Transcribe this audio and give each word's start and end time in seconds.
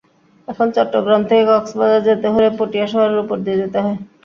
এখন 0.47 0.67
চট্টগ্রাম 0.75 1.21
থেকে 1.29 1.43
কক্সবাজার 1.49 2.01
যেতে 2.07 2.27
হলে 2.33 2.49
পটিয়া 2.59 2.87
শহরের 2.91 3.21
ওপর 3.23 3.37
দিয়ে 3.45 3.59
যেতে 3.61 3.77
হয়। 3.83 3.97